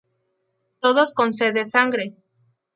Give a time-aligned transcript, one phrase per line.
[0.83, 2.05] Todos con sed de sangre.